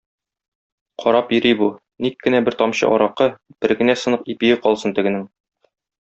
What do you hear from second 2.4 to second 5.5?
бер тамчы аракы, бер генә сынык ипие калсын тегенең.